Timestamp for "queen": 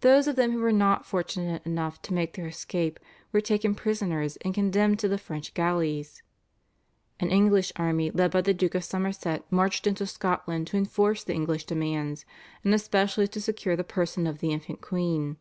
14.80-15.36